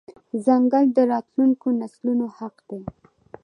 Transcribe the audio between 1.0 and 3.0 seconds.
راتلونکو نسلونو حق دی.